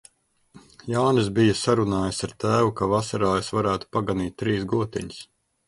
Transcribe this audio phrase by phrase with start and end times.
[0.93, 5.25] Jānis bija sarunājis ar tēvu, ka vasarā es varētu paganīt trīs gotiņas.